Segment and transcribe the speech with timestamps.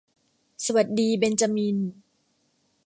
[0.65, 1.77] สวัสดีเบ็นจามิน